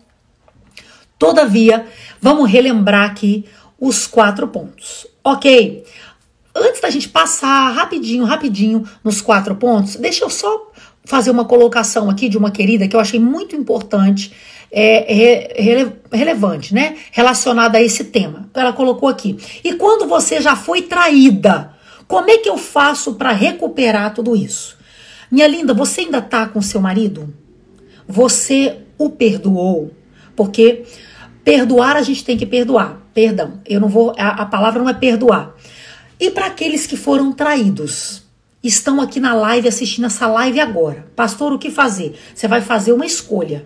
[1.17, 1.88] Todavia,
[2.21, 3.45] vamos relembrar aqui
[3.80, 5.08] os quatro pontos.
[5.23, 5.84] Ok?
[6.53, 10.71] Antes da gente passar rapidinho, rapidinho nos quatro pontos, deixa eu só
[11.06, 14.34] fazer uma colocação aqui de uma querida que eu achei muito importante
[14.71, 16.97] é, rele, relevante, né?
[17.12, 18.49] Relacionada a esse tema.
[18.53, 19.38] Ela colocou aqui.
[19.63, 21.73] E quando você já foi traída,
[22.08, 24.77] como é que eu faço para recuperar tudo isso?
[25.30, 27.34] Minha linda, você ainda tá com seu marido?
[28.08, 29.91] Você o perdoou?
[30.36, 30.84] Porque
[31.43, 33.01] perdoar a gente tem que perdoar.
[33.13, 34.13] Perdão, eu não vou.
[34.17, 35.53] A, a palavra não é perdoar.
[36.19, 38.23] E para aqueles que foram traídos?
[38.63, 41.08] Estão aqui na live assistindo essa live agora.
[41.15, 42.17] Pastor, o que fazer?
[42.34, 43.65] Você vai fazer uma escolha.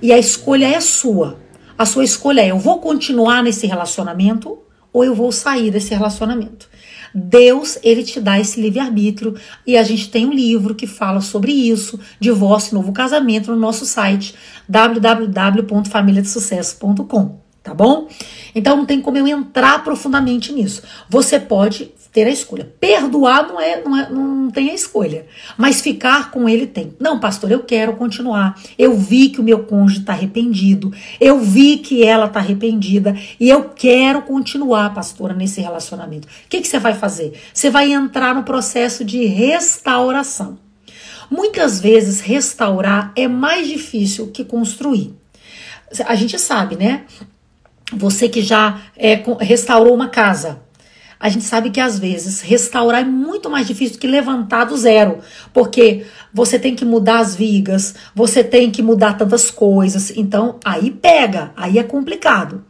[0.00, 1.38] E a escolha é sua.
[1.76, 4.58] A sua escolha é: eu vou continuar nesse relacionamento
[4.92, 6.68] ou eu vou sair desse relacionamento.
[7.14, 9.34] Deus, ele te dá esse livre-arbítrio
[9.66, 13.86] e a gente tem um livro que fala sobre isso, divórcio novo casamento, no nosso
[13.86, 14.34] site
[14.68, 18.08] www.familiadesucesso.com, tá bom?
[18.54, 20.82] Então não tem como eu entrar profundamente nisso.
[21.08, 22.68] Você pode ter a escolha.
[22.80, 25.24] Perdoar não é, não é, não tem a escolha,
[25.56, 26.92] mas ficar com ele tem.
[26.98, 28.60] Não, pastor, eu quero continuar.
[28.76, 30.92] Eu vi que o meu cônjuge está arrependido.
[31.20, 36.26] Eu vi que ela está arrependida e eu quero continuar, pastora, nesse relacionamento.
[36.26, 37.40] O que, que você vai fazer?
[37.54, 40.58] Você vai entrar no processo de restauração.
[41.30, 45.14] Muitas vezes restaurar é mais difícil que construir.
[46.04, 47.04] A gente sabe, né?
[47.92, 50.60] Você que já é, restaurou uma casa,
[51.20, 54.76] a gente sabe que às vezes restaurar é muito mais difícil do que levantar do
[54.76, 55.18] zero,
[55.52, 60.90] porque você tem que mudar as vigas, você tem que mudar tantas coisas, então aí
[60.90, 62.64] pega, aí é complicado.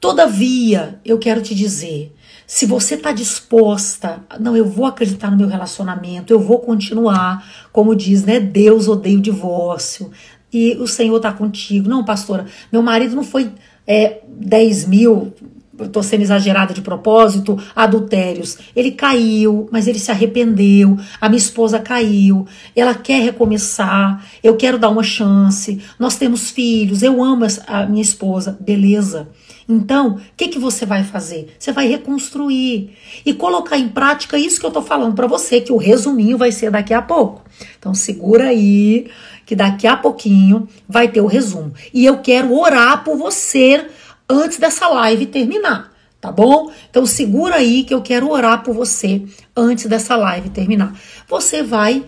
[0.00, 2.14] Todavia, eu quero te dizer,
[2.46, 7.94] se você está disposta, não, eu vou acreditar no meu relacionamento, eu vou continuar, como
[7.94, 8.38] diz, né?
[8.38, 10.10] Deus odeia o divórcio
[10.52, 11.88] e o Senhor está contigo.
[11.88, 13.50] Não, pastora, meu marido não foi
[13.86, 15.32] é, 10 mil,
[15.80, 18.58] estou sendo exagerada de propósito, adultérios.
[18.74, 20.98] Ele caiu, mas ele se arrependeu.
[21.20, 22.46] A minha esposa caiu.
[22.74, 24.24] Ela quer recomeçar.
[24.42, 25.80] Eu quero dar uma chance.
[25.98, 27.02] Nós temos filhos.
[27.02, 28.56] Eu amo a minha esposa.
[28.60, 29.28] Beleza.
[29.68, 31.56] Então, o que, que você vai fazer?
[31.58, 32.90] Você vai reconstruir
[33.24, 36.52] e colocar em prática isso que eu estou falando para você, que o resuminho vai
[36.52, 37.42] ser daqui a pouco.
[37.76, 39.08] Então, segura aí,
[39.44, 41.72] que daqui a pouquinho vai ter o resumo.
[41.92, 43.86] E eu quero orar por você
[44.28, 46.70] antes dessa live terminar, tá bom?
[46.90, 49.24] Então segura aí que eu quero orar por você
[49.56, 50.94] antes dessa live terminar.
[51.28, 52.04] Você vai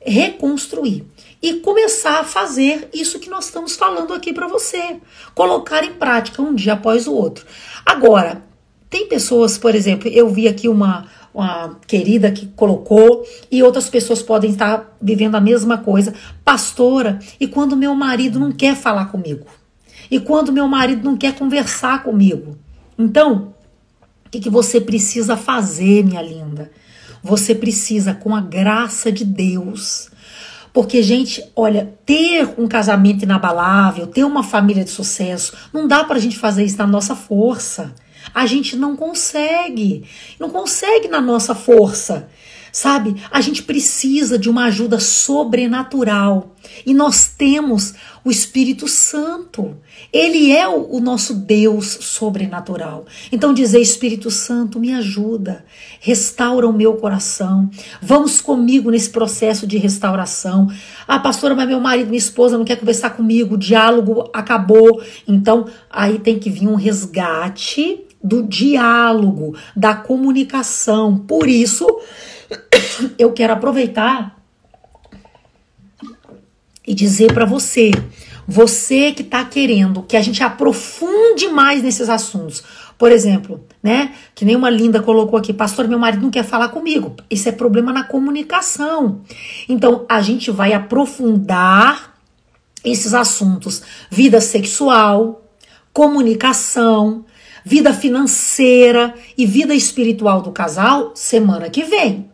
[0.00, 1.04] reconstruir
[1.42, 4.96] e começar a fazer isso que nós estamos falando aqui para você,
[5.34, 7.46] colocar em prática um dia após o outro.
[7.84, 8.42] Agora,
[8.88, 11.06] tem pessoas, por exemplo, eu vi aqui uma
[11.38, 16.12] uma querida que colocou, e outras pessoas podem estar vivendo a mesma coisa.
[16.44, 19.46] Pastora, e quando meu marido não quer falar comigo?
[20.10, 22.56] E quando meu marido não quer conversar comigo?
[22.98, 23.54] Então,
[24.26, 26.70] o que, que você precisa fazer, minha linda?
[27.22, 30.10] Você precisa, com a graça de Deus,
[30.72, 36.16] porque, gente, olha, ter um casamento inabalável, ter uma família de sucesso, não dá para
[36.16, 37.94] a gente fazer isso na nossa força.
[38.34, 40.04] A gente não consegue.
[40.38, 42.28] Não consegue na nossa força.
[42.72, 43.16] Sabe?
[43.30, 46.54] A gente precisa de uma ajuda sobrenatural.
[46.84, 49.76] E nós temos o Espírito Santo.
[50.12, 53.06] Ele é o, o, nosso Deus sobrenatural.
[53.32, 55.64] Então dizer Espírito Santo, me ajuda,
[56.00, 57.70] restaura o meu coração.
[58.00, 60.70] Vamos comigo nesse processo de restauração.
[61.06, 65.02] Ah, pastora, mas meu marido, minha esposa não quer conversar comigo, o diálogo acabou.
[65.26, 71.16] Então aí tem que vir um resgate do diálogo, da comunicação.
[71.18, 71.86] Por isso,
[73.18, 74.38] eu quero aproveitar
[76.86, 77.90] e dizer para você,
[78.46, 82.64] você que está querendo que a gente aprofunde mais nesses assuntos.
[82.96, 84.14] Por exemplo, né?
[84.34, 87.14] Que nem uma linda colocou aqui, pastor, meu marido não quer falar comigo.
[87.30, 89.20] Isso é problema na comunicação.
[89.68, 92.14] Então, a gente vai aprofundar
[92.82, 95.44] esses assuntos: vida sexual,
[95.92, 97.24] comunicação,
[97.64, 102.27] vida financeira e vida espiritual do casal semana que vem.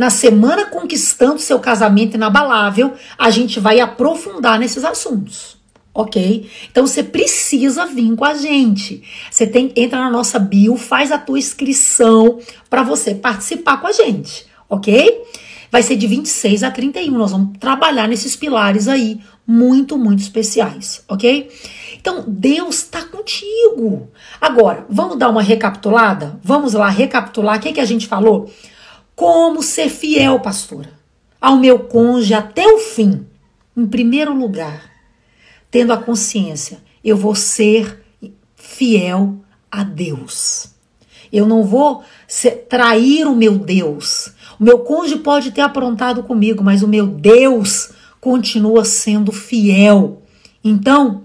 [0.00, 5.58] Na semana conquistando seu casamento inabalável, a gente vai aprofundar nesses assuntos.
[5.92, 6.48] Ok?
[6.70, 9.02] Então você precisa vir com a gente.
[9.30, 12.38] Você tem entra na nossa bio, faz a tua inscrição
[12.70, 15.22] para você participar com a gente, ok?
[15.70, 17.18] Vai ser de 26 a 31.
[17.18, 21.50] Nós vamos trabalhar nesses pilares aí muito, muito especiais, ok?
[22.00, 24.08] Então, Deus está contigo.
[24.40, 26.40] Agora, vamos dar uma recapitulada?
[26.42, 27.58] Vamos lá recapitular.
[27.58, 28.50] O que, que a gente falou?
[29.20, 30.94] Como ser fiel, pastora,
[31.38, 33.26] ao meu cônjuge até o fim.
[33.76, 34.90] Em primeiro lugar,
[35.70, 38.02] tendo a consciência, eu vou ser
[38.56, 39.34] fiel
[39.70, 40.70] a Deus.
[41.30, 42.02] Eu não vou
[42.66, 44.32] trair o meu Deus.
[44.58, 47.90] O meu cônjuge pode ter aprontado comigo, mas o meu Deus
[48.22, 50.22] continua sendo fiel.
[50.64, 51.24] Então,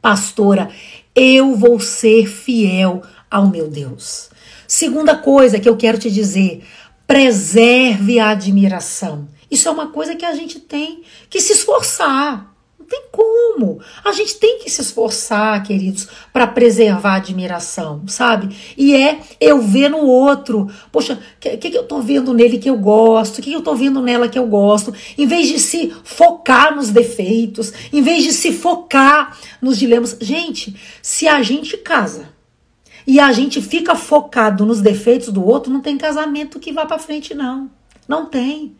[0.00, 0.70] pastora,
[1.14, 4.30] eu vou ser fiel ao meu Deus.
[4.66, 6.64] Segunda coisa que eu quero te dizer:
[7.10, 9.26] preserve a admiração.
[9.50, 12.48] Isso é uma coisa que a gente tem que se esforçar
[12.88, 13.78] tem como.
[14.04, 18.56] A gente tem que se esforçar, queridos, para preservar a admiração, sabe?
[18.76, 20.68] E é eu ver no outro.
[20.90, 23.38] Poxa, o que, que, eu tô vendo nele que eu gosto?
[23.38, 24.92] O que, que eu tô vendo nela que eu gosto?
[25.16, 30.16] Em vez de se focar nos defeitos, em vez de se focar nos dilemas.
[30.20, 32.39] Gente, se a gente casa
[33.06, 36.98] e a gente fica focado nos defeitos do outro, não tem casamento que vá para
[36.98, 37.70] frente não.
[38.06, 38.76] Não tem.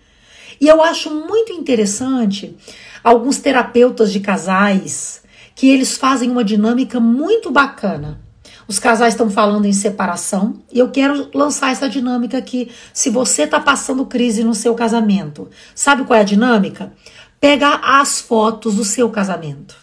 [0.61, 2.57] E eu acho muito interessante
[3.03, 5.23] alguns terapeutas de casais
[5.55, 8.21] que eles fazem uma dinâmica muito bacana.
[8.68, 12.71] Os casais estão falando em separação e eu quero lançar essa dinâmica aqui.
[12.93, 16.93] Se você está passando crise no seu casamento, sabe qual é a dinâmica?
[17.41, 19.77] Pega as fotos do seu casamento.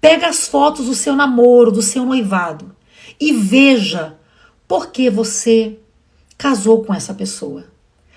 [0.00, 2.74] Pega as fotos do seu namoro, do seu noivado
[3.20, 4.16] e veja
[4.66, 5.78] por que você
[6.36, 7.64] casou com essa pessoa.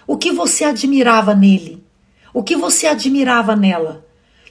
[0.05, 1.83] O que você admirava nele?
[2.33, 4.05] O que você admirava nela?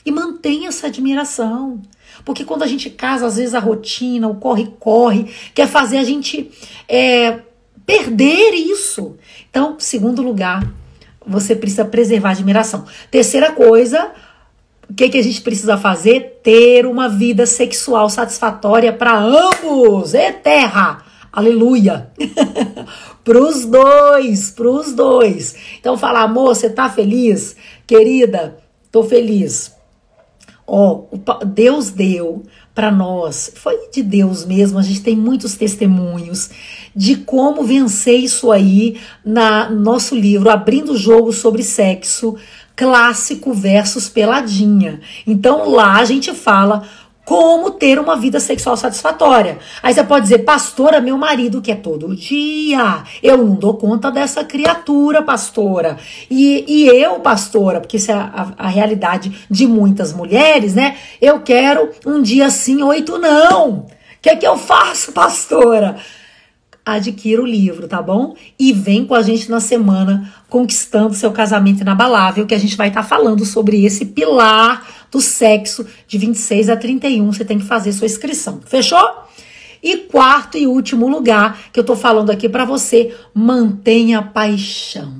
[0.05, 1.81] E mantenha essa admiração.
[2.25, 6.51] Porque quando a gente casa, às vezes a rotina, o corre-corre, quer fazer a gente
[6.89, 7.41] é,
[7.85, 9.17] perder isso.
[9.49, 10.69] Então, segundo lugar,
[11.27, 12.85] você precisa preservar a admiração.
[13.11, 14.13] Terceira coisa,
[14.89, 16.41] o que, que a gente precisa fazer?
[16.43, 20.15] Ter uma vida sexual satisfatória para ambos.
[20.15, 21.05] É terra!
[21.33, 22.11] Aleluia!
[23.25, 25.57] pros dois, pros dois.
[25.81, 27.57] Então fala, amor, você tá feliz?
[27.87, 28.57] Querida,
[28.91, 29.75] tô feliz.
[30.67, 36.51] Ó, oh, Deus deu para nós, foi de Deus mesmo, a gente tem muitos testemunhos
[36.95, 42.37] de como vencer isso aí na nosso livro Abrindo o Jogo sobre Sexo,
[42.77, 45.01] clássico versus peladinha.
[45.27, 46.83] Então lá a gente fala
[47.25, 49.59] como ter uma vida sexual satisfatória.
[49.83, 53.03] Aí você pode dizer, pastora, meu marido quer todo dia.
[53.21, 55.97] Eu não dou conta dessa criatura, pastora.
[56.31, 60.97] E, e eu, pastora, porque isso é a, a realidade de muitas mulheres, né?
[61.21, 63.71] Eu quero um dia sim, oito não.
[63.71, 63.87] O
[64.23, 65.97] que é que eu faço, pastora?
[66.87, 68.37] Adquira o livro, tá bom?
[68.57, 72.89] E vem com a gente na semana Conquistando Seu Casamento Inabalável, que a gente vai
[72.89, 77.33] estar tá falando sobre esse pilar do sexo de 26 a 31.
[77.33, 78.61] Você tem que fazer sua inscrição.
[78.65, 79.27] Fechou?
[79.83, 85.13] E quarto e último lugar que eu tô falando aqui para você, mantenha a paixão.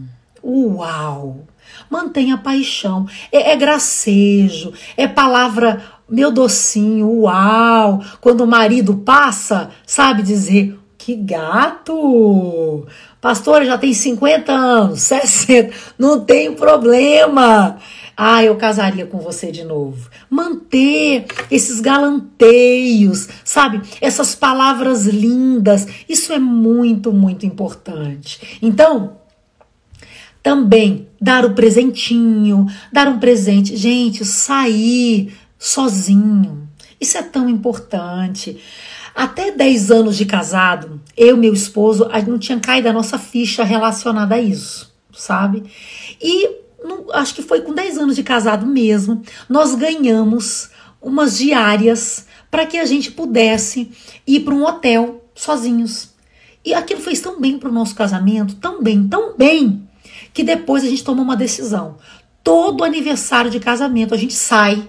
[0.43, 1.47] Uau!
[1.91, 3.07] Mantenha a paixão.
[3.33, 8.01] É, é gracejo, é palavra meu docinho, uau!
[8.21, 12.85] Quando o marido passa, sabe dizer que gato!
[13.21, 17.79] Pastora, já tem 50 anos, 60, não tem problema.
[18.17, 20.11] Ah, eu casaria com você de novo.
[20.29, 23.83] Manter esses galanteios, sabe?
[24.01, 25.87] Essas palavras lindas.
[26.09, 28.59] Isso é muito, muito importante.
[28.61, 29.19] Então,
[30.43, 33.77] também dar o presentinho, dar um presente.
[33.77, 36.69] Gente, sair sozinho.
[37.01, 38.61] Isso é tão importante.
[39.17, 42.93] Até 10 anos de casado, eu e meu esposo, a gente não tinha caído a
[42.93, 45.65] nossa ficha relacionada a isso, sabe?
[46.21, 46.51] E
[47.15, 50.69] acho que foi com 10 anos de casado mesmo, nós ganhamos
[51.01, 53.91] umas diárias para que a gente pudesse
[54.27, 56.11] ir para um hotel sozinhos.
[56.63, 59.89] E aquilo fez tão bem para o nosso casamento, tão bem, tão bem,
[60.35, 61.97] que depois a gente tomou uma decisão.
[62.45, 64.87] Todo aniversário de casamento a gente sai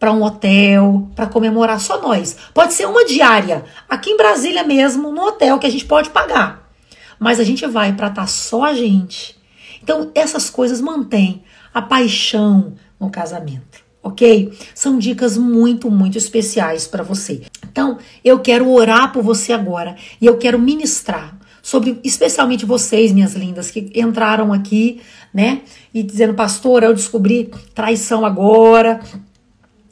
[0.00, 2.34] para um hotel, para comemorar só nós.
[2.54, 6.72] Pode ser uma diária, aqui em Brasília mesmo, no hotel que a gente pode pagar.
[7.18, 9.38] Mas a gente vai para estar tá só a gente.
[9.82, 14.52] Então, essas coisas mantêm a paixão no casamento, ok?
[14.74, 17.42] São dicas muito, muito especiais para você.
[17.70, 23.34] Então, eu quero orar por você agora e eu quero ministrar sobre, especialmente vocês, minhas
[23.34, 25.60] lindas, que entraram aqui, né?
[25.92, 29.00] E dizendo, pastor, eu descobri traição agora,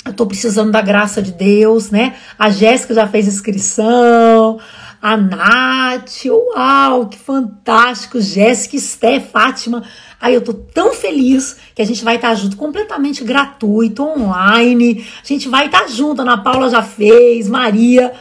[0.08, 2.16] eu tô precisando da graça de Deus, né?
[2.38, 4.58] A Jéssica já fez inscrição,
[5.00, 9.82] a Nath, uau, que fantástico, Jéssica, Esté, Fátima.
[10.20, 15.06] Aí eu tô tão feliz que a gente vai estar tá junto, completamente gratuito, online.
[15.22, 18.12] A gente vai estar tá junto, Ana Paula já fez, Maria.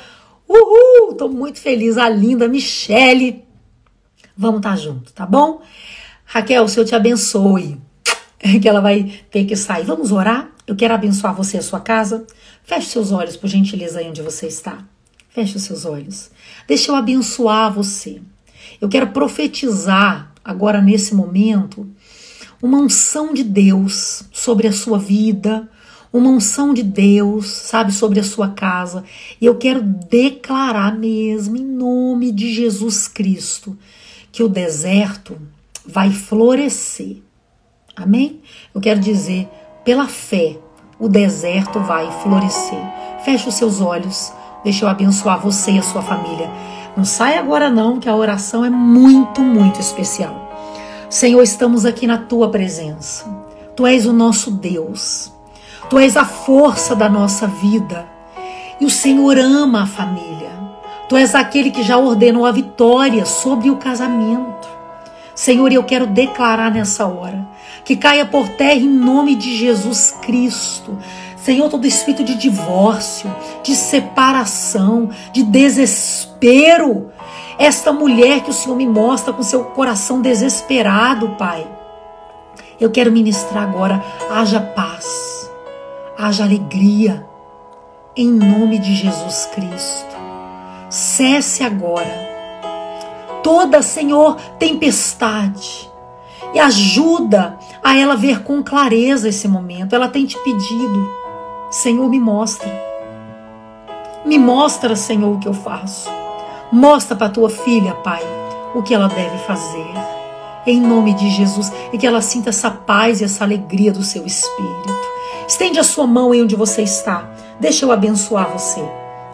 [0.47, 3.43] Uhul, tô muito feliz, a linda Michele.
[4.35, 5.61] Vamos estar tá junto, tá bom?
[6.25, 7.77] Raquel, o Senhor te abençoe.
[8.61, 9.83] Que ela vai ter que sair.
[9.83, 10.51] Vamos orar?
[10.68, 12.28] Eu quero abençoar você e a sua casa.
[12.61, 14.86] Feche seus olhos, por gentileza, aí onde você está.
[15.30, 16.30] Feche os seus olhos.
[16.68, 18.22] Deixa eu abençoar você.
[18.82, 21.88] Eu quero profetizar agora nesse momento
[22.61, 25.70] uma unção de Deus sobre a sua vida,
[26.11, 29.05] uma unção de Deus, sabe, sobre a sua casa.
[29.39, 33.78] E eu quero declarar mesmo, em nome de Jesus Cristo,
[34.32, 35.39] que o deserto
[35.86, 37.18] vai florescer.
[37.95, 38.41] Amém?
[38.74, 39.47] Eu quero dizer
[39.88, 40.57] pela fé,
[40.99, 42.77] o deserto vai florescer.
[43.23, 46.51] Feche os seus olhos, deixa eu abençoar você e a sua família.
[46.97, 50.51] Não sai agora não, que a oração é muito, muito especial.
[51.09, 53.25] Senhor, estamos aqui na tua presença.
[53.77, 55.31] Tu és o nosso Deus.
[55.89, 58.05] Tu és a força da nossa vida.
[58.81, 60.51] E o Senhor ama a família.
[61.07, 64.67] Tu és aquele que já ordenou a vitória sobre o casamento.
[65.33, 67.47] Senhor, eu quero declarar nessa hora
[67.88, 70.97] que caia por terra em nome de Jesus Cristo.
[71.38, 73.33] Senhor, todo espírito de divórcio,
[73.63, 77.09] de separação, de desespero.
[77.57, 81.65] Esta mulher que o Senhor me mostra com seu coração desesperado, Pai.
[82.77, 85.49] Eu quero ministrar agora, haja paz,
[86.17, 87.25] haja alegria,
[88.17, 90.17] em nome de Jesus Cristo.
[90.89, 92.27] Cesse agora
[93.41, 95.86] toda, Senhor, tempestade
[96.57, 99.93] e ajuda a ela ver com clareza esse momento.
[99.93, 101.07] Ela tem te pedido,
[101.69, 102.67] Senhor, me mostra.
[104.25, 106.09] Me mostra, Senhor, o que eu faço.
[106.71, 108.23] Mostra para tua filha, Pai,
[108.73, 109.85] o que ela deve fazer.
[110.65, 114.25] Em nome de Jesus, e que ela sinta essa paz e essa alegria do seu
[114.25, 114.95] espírito.
[115.47, 117.29] Estende a sua mão aí onde você está.
[117.59, 118.83] Deixa eu abençoar você.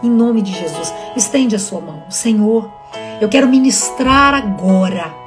[0.03, 2.03] Em nome de Jesus, estende a sua mão.
[2.09, 2.69] Senhor,
[3.21, 5.22] eu quero ministrar agora,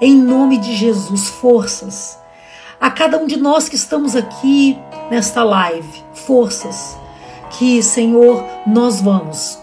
[0.00, 2.18] em nome de Jesus, forças.
[2.80, 4.78] A cada um de nós que estamos aqui
[5.10, 6.96] nesta live, forças
[7.58, 9.58] que, Senhor, nós vamos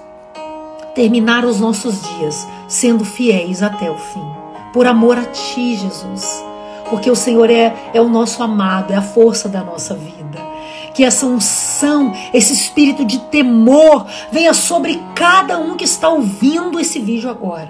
[0.94, 4.26] terminar os nossos dias sendo fiéis até o fim,
[4.74, 6.44] por amor a Ti, Jesus,
[6.90, 10.44] porque o Senhor é, é o nosso amado, é a força da nossa vida.
[10.94, 17.00] Que essa unção, esse espírito de temor venha sobre cada um que está ouvindo esse
[17.00, 17.70] vídeo agora,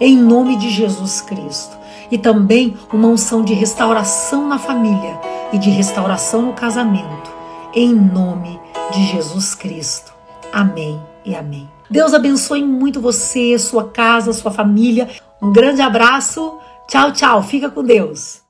[0.00, 1.83] em nome de Jesus Cristo
[2.14, 5.18] e também uma unção de restauração na família
[5.52, 7.28] e de restauração no casamento,
[7.74, 8.60] em nome
[8.92, 10.14] de Jesus Cristo.
[10.52, 11.68] Amém e amém.
[11.90, 15.08] Deus abençoe muito você, sua casa, sua família.
[15.42, 16.56] Um grande abraço.
[16.86, 17.42] Tchau, tchau.
[17.42, 18.43] Fica com Deus.